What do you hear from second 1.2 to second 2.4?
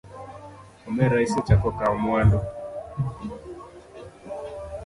isechako kawo mwandu.